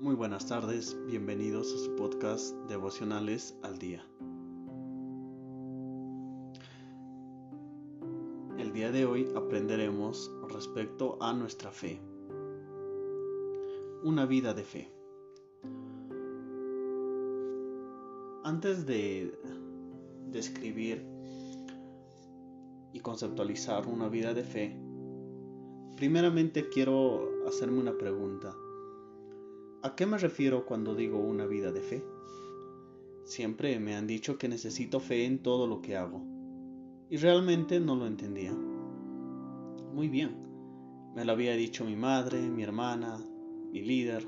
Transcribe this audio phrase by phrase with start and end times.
[0.00, 4.04] buenas tardes, bienvenidos a su podcast Devocionales al Día.
[8.58, 12.00] El día de hoy aprenderemos respecto a nuestra fe.
[14.04, 14.90] Una vida de fe.
[18.44, 19.36] Antes de
[20.30, 21.04] describir
[22.92, 24.76] y conceptualizar una vida de fe,
[25.96, 28.54] primeramente quiero hacerme una pregunta.
[29.80, 32.04] ¿A qué me refiero cuando digo una vida de fe?
[33.22, 36.20] Siempre me han dicho que necesito fe en todo lo que hago.
[37.08, 38.52] Y realmente no lo entendía.
[39.94, 40.34] Muy bien.
[41.14, 43.24] Me lo había dicho mi madre, mi hermana,
[43.70, 44.26] mi líder,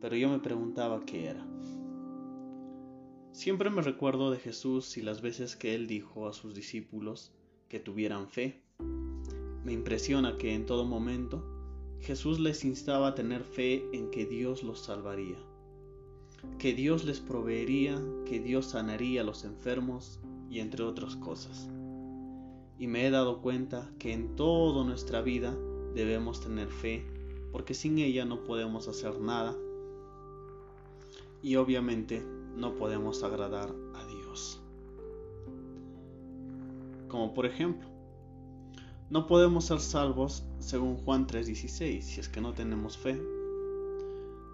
[0.00, 1.44] pero yo me preguntaba qué era.
[3.32, 7.32] Siempre me recuerdo de Jesús y las veces que él dijo a sus discípulos
[7.68, 8.62] que tuvieran fe.
[9.64, 11.55] Me impresiona que en todo momento
[12.06, 15.38] Jesús les instaba a tener fe en que Dios los salvaría,
[16.56, 21.68] que Dios les proveería, que Dios sanaría a los enfermos y entre otras cosas.
[22.78, 25.58] Y me he dado cuenta que en toda nuestra vida
[25.96, 27.04] debemos tener fe,
[27.50, 29.56] porque sin ella no podemos hacer nada
[31.42, 34.60] y obviamente no podemos agradar a Dios.
[37.08, 37.88] Como por ejemplo,
[39.08, 43.22] no podemos ser salvos según Juan 3:16 si es que no tenemos fe.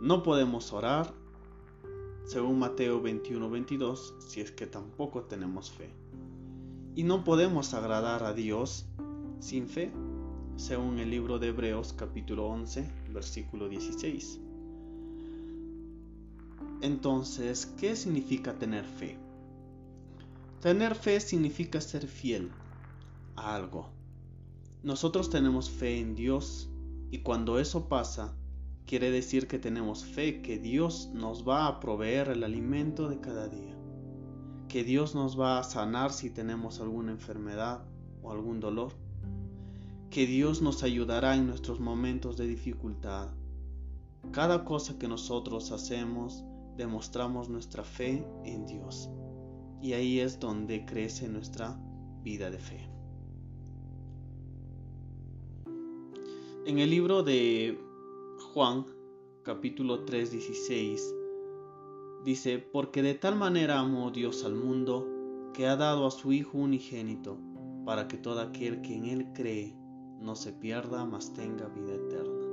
[0.00, 1.12] No podemos orar
[2.24, 5.90] según Mateo 21:22 si es que tampoco tenemos fe.
[6.94, 8.86] Y no podemos agradar a Dios
[9.38, 9.92] sin fe,
[10.56, 14.40] según el libro de Hebreos capítulo 11, versículo 16.
[16.80, 19.18] Entonces, ¿qué significa tener fe?
[20.62, 22.50] Tener fe significa ser fiel
[23.36, 23.97] a algo
[24.82, 26.70] nosotros tenemos fe en Dios
[27.10, 28.36] y cuando eso pasa,
[28.86, 33.48] quiere decir que tenemos fe que Dios nos va a proveer el alimento de cada
[33.48, 33.76] día,
[34.68, 37.84] que Dios nos va a sanar si tenemos alguna enfermedad
[38.22, 38.92] o algún dolor,
[40.10, 43.30] que Dios nos ayudará en nuestros momentos de dificultad.
[44.30, 46.44] Cada cosa que nosotros hacemos,
[46.76, 49.10] demostramos nuestra fe en Dios.
[49.82, 51.78] Y ahí es donde crece nuestra
[52.22, 52.97] vida de fe.
[56.68, 57.78] En el libro de
[58.52, 58.84] Juan,
[59.42, 61.14] capítulo 3, 16,
[62.26, 65.08] dice, porque de tal manera amó Dios al mundo,
[65.54, 67.38] que ha dado a su Hijo unigénito,
[67.86, 69.74] para que todo aquel que en Él cree
[70.20, 72.46] no se pierda, mas tenga vida eterna.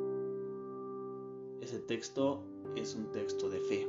[1.59, 3.86] Ese texto es un texto de fe.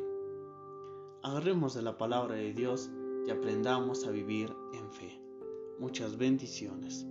[1.22, 2.90] Agarremos de la palabra de Dios
[3.28, 5.22] y aprendamos a vivir en fe.
[5.78, 7.06] Muchas bendiciones.